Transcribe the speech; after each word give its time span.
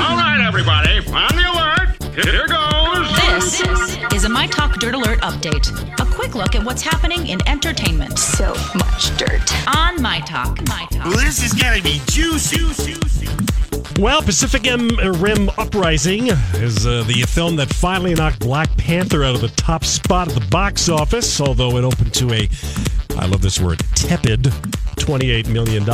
All 0.00 0.16
right, 0.16 0.40
everybody, 0.46 0.98
on 1.12 1.34
the 1.34 1.44
alert. 1.50 2.14
Here 2.14 2.46
goes. 2.46 3.58
This 3.58 3.98
is 4.14 4.24
a 4.24 4.28
My 4.28 4.46
Talk 4.46 4.78
Dirt 4.78 4.94
Alert 4.94 5.20
update. 5.20 5.68
A 6.00 6.14
quick 6.14 6.34
look 6.34 6.54
at 6.54 6.64
what's 6.64 6.82
happening 6.82 7.26
in 7.26 7.38
entertainment. 7.48 8.18
So 8.18 8.54
much 8.76 9.16
dirt. 9.16 9.52
On 9.76 10.00
My 10.00 10.20
Talk. 10.20 10.60
My 10.68 10.86
Talk. 10.90 11.04
Well, 11.04 11.16
this 11.16 11.42
is 11.44 11.52
gonna 11.52 11.82
be 11.82 12.00
juicy. 12.06 12.58
juicy. 12.58 13.28
Well, 14.00 14.22
Pacific 14.22 14.62
Rim 14.64 15.50
Uprising 15.58 16.28
is 16.28 16.86
uh, 16.86 17.02
the 17.08 17.22
film 17.28 17.56
that 17.56 17.68
finally 17.72 18.14
knocked 18.14 18.38
Black 18.38 18.74
Panther 18.76 19.24
out 19.24 19.34
of 19.34 19.40
the 19.40 19.48
top 19.48 19.84
spot 19.84 20.28
at 20.28 20.34
the 20.34 20.46
box 20.48 20.88
office, 20.88 21.40
although 21.40 21.76
it 21.76 21.82
opened 21.84 22.14
to 22.14 22.32
a, 22.32 22.48
I 23.16 23.26
love 23.26 23.42
this 23.42 23.58
word, 23.60 23.80
tepid 23.96 24.44
$28 24.96 25.48
million. 25.48 25.84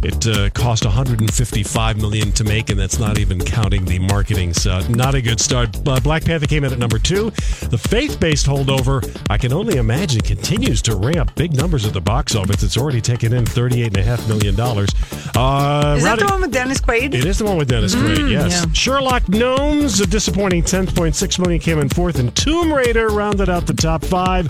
It 0.00 0.26
uh, 0.28 0.48
cost 0.50 0.84
155 0.84 1.96
million 2.00 2.30
to 2.32 2.44
make, 2.44 2.70
and 2.70 2.78
that's 2.78 3.00
not 3.00 3.18
even 3.18 3.40
counting 3.40 3.84
the 3.84 3.98
marketing. 3.98 4.54
So, 4.54 4.78
not 4.88 5.16
a 5.16 5.20
good 5.20 5.40
start. 5.40 5.76
Uh, 5.86 5.98
Black 5.98 6.24
Panther 6.24 6.46
came 6.46 6.62
in 6.62 6.72
at 6.72 6.78
number 6.78 7.00
two. 7.00 7.30
The 7.70 7.78
faith-based 7.78 8.46
holdover, 8.46 9.02
I 9.28 9.38
can 9.38 9.52
only 9.52 9.76
imagine, 9.76 10.20
continues 10.20 10.82
to 10.82 10.94
ramp 10.94 11.34
big 11.34 11.52
numbers 11.52 11.84
at 11.84 11.94
the 11.94 12.00
box 12.00 12.36
office. 12.36 12.62
It's 12.62 12.76
already 12.76 13.00
taken 13.00 13.32
in 13.32 13.44
38 13.44 13.88
and 13.88 13.96
a 13.96 14.02
half 14.04 14.26
million 14.28 14.54
dollars. 14.54 14.90
Uh, 15.34 15.94
Is 15.98 16.04
that 16.04 16.10
Rowdy- 16.10 16.22
the 16.26 16.28
one 16.32 16.40
with 16.42 16.52
Dennis 16.52 16.80
Quaid? 16.80 17.14
it 17.14 17.24
is 17.24 17.38
the 17.38 17.44
one 17.44 17.56
with 17.56 17.68
Dennis 17.68 17.94
Quaid, 17.96 18.30
yes. 18.30 18.64
yeah. 18.66 18.72
Sherlock 18.72 19.28
Gnomes, 19.28 20.00
a 20.00 20.06
disappointing 20.06 20.62
10.6 20.62 21.38
million, 21.40 21.60
came 21.60 21.80
in 21.80 21.88
fourth, 21.88 22.20
and 22.20 22.34
Tomb 22.36 22.72
Raider 22.72 23.08
rounded 23.08 23.48
out 23.48 23.66
the 23.66 23.74
top 23.74 24.04
five 24.04 24.48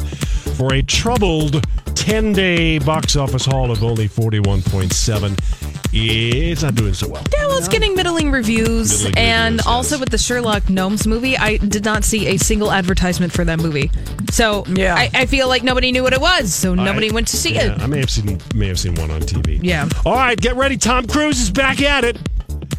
for 0.57 0.75
a 0.75 0.83
troubled 0.83 1.65
10 1.99 2.33
day 2.33 2.79
box 2.79 3.17
office 3.17 3.45
haul 3.45 3.71
of 3.71 3.83
only 3.83 4.09
41.7. 4.09 5.85
It's 5.93 6.63
not 6.63 6.75
doing 6.75 6.95
so 6.95 7.09
well. 7.09 7.25
Yeah, 7.33 7.47
well, 7.47 7.59
it's 7.59 7.69
getting 7.69 7.95
middling 7.97 8.31
reviews. 8.31 9.05
Middling 9.05 9.19
and 9.19 9.55
reviews, 9.55 9.67
also 9.67 9.95
yes. 9.97 10.01
with 10.01 10.11
the 10.11 10.19
Sherlock 10.19 10.69
Gnomes 10.71 11.07
movie, 11.07 11.37
I 11.37 11.57
did 11.57 11.85
not 11.85 12.05
see 12.05 12.29
a 12.29 12.37
single 12.37 12.71
advertisement 12.71 13.33
for 13.33 13.45
that 13.45 13.59
movie. 13.59 13.91
So 14.31 14.65
Yeah. 14.69 14.95
I, 14.95 15.11
I 15.15 15.27
feel 15.27 15.49
like 15.49 15.63
nobody 15.65 15.91
knew 15.91 16.03
what 16.03 16.13
it 16.13 16.21
was, 16.21 16.55
so 16.55 16.75
nobody 16.75 17.11
I- 17.11 17.15
went 17.15 17.29
to 17.29 17.37
see 17.37 17.55
yeah, 17.55 17.75
it. 17.75 17.81
I 17.81 17.87
may 17.87 17.99
have 17.99 18.11
seen 18.11 18.39
may 18.55 18.69
have 18.69 18.79
seen 18.79 18.95
one 18.95 19.11
on 19.11 19.23
TV. 19.23 19.59
Yeah. 19.63 19.89
All 20.07 20.15
right, 20.15 20.39
get 20.39 20.55
ready. 20.57 20.77
Tom 20.77 21.07
Cruise 21.07 21.41
is 21.41 21.51
back 21.51 21.81
at 21.83 22.05
it. 22.05 22.19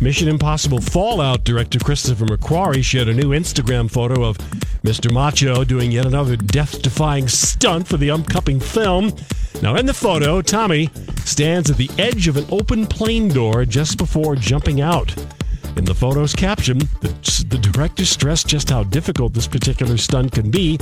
Mission 0.02 0.30
Impossible 0.30 0.80
Fallout 0.80 1.44
director 1.44 1.78
Christopher 1.80 2.26
McQuarrie 2.26 2.84
shared 2.84 3.10
a 3.10 3.14
new 3.14 3.30
Instagram 3.32 3.92
photo 3.92 4.24
of 4.24 4.38
Mr. 4.84 5.12
Macho 5.12 5.64
doing 5.64 5.92
yet 5.92 6.06
another 6.06 6.38
death-defying 6.38 7.28
stunt 7.28 7.88
for 7.88 7.98
the 7.98 8.12
upcoming 8.12 8.60
film. 8.60 9.14
Now, 9.62 9.76
in 9.76 9.86
the 9.86 9.94
photo, 9.94 10.42
Tommy 10.42 10.90
stands 11.26 11.70
at 11.70 11.78
the 11.78 11.90
edge 11.98 12.28
of 12.28 12.38
an 12.38 12.46
open 12.50 12.88
plane 12.88 13.28
door 13.28 13.66
just 13.66 13.98
before 13.98 14.36
jumping 14.36 14.80
out. 14.80 15.14
In 15.76 15.86
the 15.86 15.94
photo's 15.94 16.34
caption, 16.34 16.80
the, 17.02 17.46
the 17.50 17.58
director 17.58 18.06
stressed 18.06 18.48
just 18.48 18.70
how 18.70 18.84
difficult 18.84 19.34
this 19.34 19.48
particular 19.48 19.98
stunt 19.98 20.32
can 20.32 20.50
be. 20.50 20.80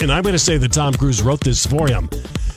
And 0.00 0.10
I'm 0.10 0.22
going 0.22 0.34
to 0.34 0.38
say 0.38 0.58
that 0.58 0.72
Tom 0.72 0.94
Cruise 0.94 1.22
wrote 1.22 1.40
this 1.40 1.64
for 1.64 1.88
him. 1.88 2.10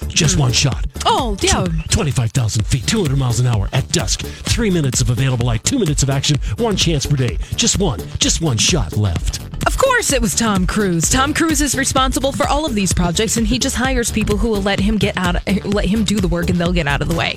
Just 0.08 0.38
one 0.38 0.52
shot. 0.52 0.86
Oh, 1.06 1.38
yeah. 1.42 1.66
25,000 1.90 2.66
feet, 2.66 2.86
200 2.88 3.18
miles 3.18 3.40
an 3.40 3.48
hour 3.48 3.70
at 3.74 3.88
dusk. 3.90 4.22
Three 4.22 4.70
minutes 4.70 5.02
of 5.02 5.10
available 5.10 5.46
light, 5.46 5.64
two 5.64 5.80
minutes 5.80 6.04
of 6.04 6.10
action, 6.10 6.38
one 6.58 6.76
chance 6.76 7.06
per 7.06 7.16
day. 7.16 7.38
Just 7.56 7.80
one, 7.80 8.00
just 8.20 8.42
one 8.42 8.58
shot 8.58 8.98
left. 8.98 9.43
Of 9.66 9.78
course 9.78 10.12
it 10.12 10.22
was 10.22 10.36
Tom 10.36 10.68
Cruise. 10.68 11.10
Tom 11.10 11.34
Cruise 11.34 11.62
is 11.62 11.76
responsible 11.76 12.32
for 12.32 12.48
all 12.48 12.66
of 12.66 12.76
these 12.76 12.94
projects, 12.94 13.38
and 13.38 13.48
he 13.48 13.60
just 13.60 13.76
hires 13.76 14.12
people 14.12 14.38
who 14.38 14.50
will 14.50 14.62
let 14.62 14.80
him 14.80 14.98
get 14.98 15.18
out, 15.18 15.36
let 15.66 15.86
him 15.86 16.04
do 16.04 16.20
the 16.20 16.28
work, 16.28 16.50
and 16.50 16.60
they'll 16.60 16.74
get 16.74 16.88
out 16.88 17.02
of 17.02 17.08
the 17.08 17.16
way. 17.16 17.36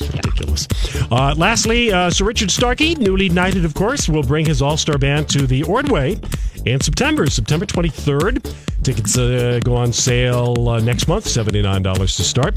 Ridiculous. 0.00 0.68
Uh, 1.10 1.34
lastly, 1.36 1.92
uh, 1.92 2.10
Sir 2.10 2.24
Richard 2.24 2.50
Starkey, 2.50 2.94
newly 2.94 3.28
knighted, 3.28 3.64
of 3.64 3.74
course, 3.74 4.08
will 4.08 4.22
bring 4.22 4.46
his 4.46 4.62
all 4.62 4.76
star 4.76 4.98
band 4.98 5.28
to 5.30 5.46
the 5.46 5.62
Ordway 5.64 6.18
in 6.64 6.80
September, 6.80 7.26
September 7.26 7.66
23rd. 7.66 8.54
Tickets 8.82 9.16
uh, 9.16 9.60
go 9.64 9.74
on 9.74 9.92
sale 9.92 10.68
uh, 10.68 10.80
next 10.80 11.08
month, 11.08 11.24
$79 11.24 12.16
to 12.16 12.22
start. 12.22 12.56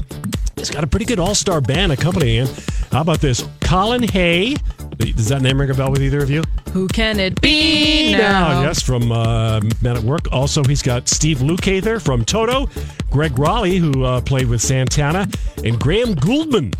He's 0.56 0.70
got 0.70 0.84
a 0.84 0.86
pretty 0.86 1.06
good 1.06 1.18
all 1.18 1.34
star 1.34 1.60
band 1.60 1.92
accompanying. 1.92 2.46
How 2.92 3.00
about 3.00 3.20
this? 3.20 3.46
Colin 3.60 4.02
Hay. 4.02 4.56
Does 4.98 5.28
that 5.28 5.42
name 5.42 5.60
ring 5.60 5.70
a 5.70 5.74
bell 5.74 5.90
with 5.90 6.02
either 6.02 6.22
of 6.22 6.30
you? 6.30 6.42
Who 6.72 6.86
can 6.88 7.18
it 7.18 7.40
be 7.40 8.12
now? 8.12 8.62
Yes, 8.62 8.82
from 8.82 9.10
uh, 9.10 9.60
Men 9.82 9.96
at 9.96 10.02
Work. 10.02 10.30
Also, 10.32 10.62
he's 10.64 10.82
got 10.82 11.08
Steve 11.08 11.38
Lukather 11.38 12.00
from 12.00 12.24
Toto, 12.24 12.68
Gregg 13.10 13.32
Rolie, 13.32 13.78
who 13.78 14.04
uh, 14.04 14.20
played 14.20 14.48
with 14.48 14.60
Santana, 14.60 15.26
and 15.64 15.80
Graham 15.80 16.14
Gouldman 16.14 16.74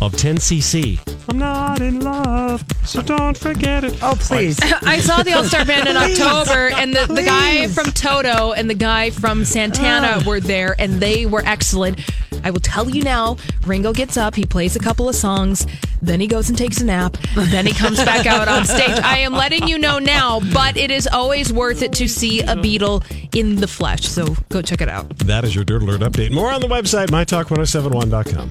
of 0.00 0.12
10cc. 0.12 1.00
I'm 1.28 1.38
not 1.38 1.80
in 1.80 2.00
love, 2.00 2.64
so 2.84 3.02
don't 3.02 3.36
forget 3.36 3.84
it. 3.84 3.98
Oh, 4.02 4.16
please. 4.18 4.58
I 4.82 4.98
saw 5.00 5.22
the 5.22 5.32
All 5.34 5.44
Star 5.44 5.64
Band 5.64 5.88
in 5.88 5.96
October, 5.96 6.70
and 6.74 6.94
the, 6.94 7.06
the 7.12 7.22
guy 7.22 7.68
from 7.68 7.86
Toto 7.86 8.52
and 8.52 8.68
the 8.68 8.74
guy 8.74 9.10
from 9.10 9.44
Santana 9.44 10.22
were 10.26 10.40
there, 10.40 10.74
and 10.78 10.94
they 10.94 11.26
were 11.26 11.42
excellent. 11.44 12.00
I 12.44 12.50
will 12.50 12.60
tell 12.60 12.88
you 12.88 13.02
now, 13.02 13.36
Ringo 13.66 13.92
gets 13.92 14.16
up, 14.16 14.34
he 14.34 14.44
plays 14.44 14.76
a 14.76 14.78
couple 14.78 15.08
of 15.08 15.14
songs, 15.14 15.66
then 16.00 16.20
he 16.20 16.26
goes 16.26 16.48
and 16.48 16.56
takes 16.56 16.80
a 16.80 16.84
nap, 16.84 17.16
then 17.34 17.66
he 17.66 17.72
comes 17.72 17.98
back 18.04 18.26
out 18.26 18.48
on 18.48 18.64
stage. 18.64 18.98
I 19.02 19.18
am 19.18 19.32
letting 19.32 19.66
you 19.66 19.78
know 19.78 19.98
now, 19.98 20.40
but 20.52 20.76
it 20.76 20.90
is 20.90 21.06
always 21.06 21.52
worth 21.52 21.82
it 21.82 21.92
to 21.94 22.08
see 22.08 22.40
a 22.40 22.54
Beatle 22.56 23.04
in 23.36 23.56
the 23.56 23.68
flesh. 23.68 24.02
So 24.02 24.36
go 24.48 24.62
check 24.62 24.80
it 24.80 24.88
out. 24.88 25.08
That 25.18 25.44
is 25.44 25.54
your 25.54 25.64
Dirt 25.64 25.82
Alert 25.82 26.00
update. 26.00 26.32
More 26.32 26.50
on 26.50 26.60
the 26.60 26.68
website, 26.68 27.08
mytalk1071.com. 27.08 28.46